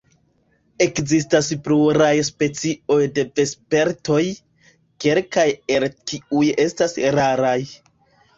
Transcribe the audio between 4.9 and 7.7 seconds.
kelkaj el kiuj estas raraj.